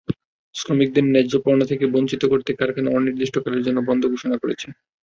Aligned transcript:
শ্রমিকদের 0.55 1.05
ন্যায্য 1.05 1.33
পাওনা 1.43 1.65
থেকে 1.65 1.85
বঞ্চিত 1.87 2.23
করতে 2.25 2.51
কারখানা 2.53 2.89
অনির্দিষ্টকালের 2.91 3.65
জন্য 3.67 3.79
বন্ধ 3.89 4.03
ঘোষণা 4.13 4.35
করেছে। 4.41 4.67